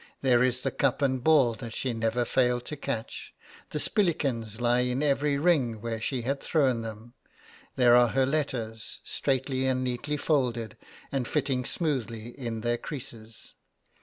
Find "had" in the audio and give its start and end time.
6.23-6.41